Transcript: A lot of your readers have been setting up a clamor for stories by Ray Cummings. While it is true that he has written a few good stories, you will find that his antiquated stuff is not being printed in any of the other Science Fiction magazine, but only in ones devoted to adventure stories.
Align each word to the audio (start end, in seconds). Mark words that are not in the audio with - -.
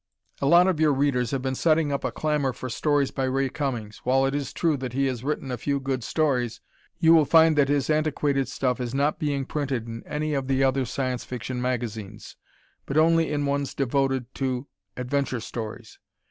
A 0.41 0.47
lot 0.47 0.65
of 0.65 0.79
your 0.79 0.93
readers 0.93 1.29
have 1.29 1.43
been 1.43 1.53
setting 1.53 1.91
up 1.91 2.03
a 2.03 2.11
clamor 2.11 2.53
for 2.53 2.69
stories 2.71 3.11
by 3.11 3.25
Ray 3.25 3.49
Cummings. 3.49 3.97
While 3.99 4.25
it 4.25 4.33
is 4.33 4.51
true 4.51 4.75
that 4.77 4.93
he 4.93 5.05
has 5.05 5.23
written 5.23 5.51
a 5.51 5.59
few 5.59 5.79
good 5.79 6.03
stories, 6.03 6.59
you 6.97 7.13
will 7.13 7.23
find 7.23 7.55
that 7.55 7.69
his 7.69 7.87
antiquated 7.87 8.47
stuff 8.47 8.81
is 8.81 8.95
not 8.95 9.19
being 9.19 9.45
printed 9.45 9.85
in 9.87 10.01
any 10.07 10.33
of 10.33 10.47
the 10.47 10.63
other 10.63 10.85
Science 10.85 11.23
Fiction 11.23 11.61
magazine, 11.61 12.17
but 12.87 12.97
only 12.97 13.31
in 13.31 13.45
ones 13.45 13.75
devoted 13.75 14.33
to 14.33 14.65
adventure 14.97 15.39
stories. 15.39 15.99